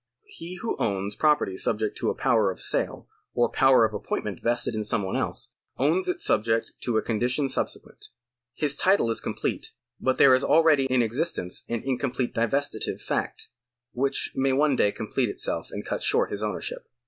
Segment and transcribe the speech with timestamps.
[0.01, 4.41] ^ He who owns property subject to a power of sale or power of appointment
[4.41, 8.07] vested in some one else, owns it subject to a condition subsequent.
[8.55, 13.49] His title is complete, but there is already in existence an incomplete divestitive fact,
[13.91, 16.87] which may one day complete itself and cut short his ownership.